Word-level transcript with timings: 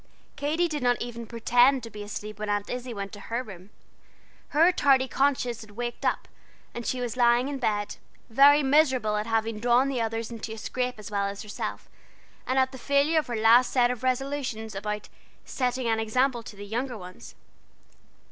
Katy 0.35 0.67
did 0.67 0.81
not 0.81 0.99
even 0.99 1.27
pretend 1.27 1.83
to 1.83 1.91
be 1.91 2.01
asleep 2.01 2.39
when 2.39 2.49
Aunt 2.49 2.71
Izzie 2.71 2.91
went 2.91 3.11
to 3.11 3.19
her 3.19 3.43
room. 3.43 3.69
Her 4.47 4.71
tardy 4.71 5.07
conscience 5.07 5.61
had 5.61 5.69
waked 5.77 6.03
up, 6.05 6.27
and 6.73 6.87
she 6.87 6.99
was 6.99 7.15
lying 7.15 7.47
in 7.47 7.59
bed, 7.59 7.97
very 8.27 8.63
miserable 8.63 9.15
at 9.15 9.27
having 9.27 9.59
drawn 9.59 9.89
the 9.89 10.01
others 10.01 10.31
into 10.31 10.53
a 10.53 10.57
scrape 10.57 10.97
as 10.97 11.11
well 11.11 11.27
as 11.27 11.43
herself, 11.43 11.87
and 12.47 12.57
at 12.57 12.71
the 12.71 12.79
failure 12.79 13.19
of 13.19 13.27
her 13.27 13.35
last 13.35 13.71
set 13.71 13.91
of 13.91 14.01
resolutions 14.01 14.73
about 14.73 15.07
"setting 15.45 15.85
an 15.85 15.99
example 15.99 16.41
to 16.41 16.55
the 16.55 16.65
younger 16.65 16.97
ones." 16.97 17.35